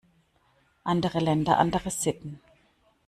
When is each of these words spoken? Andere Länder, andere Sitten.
Andere 0.83 1.19
Länder, 1.19 1.59
andere 1.59 1.91
Sitten. 1.91 2.39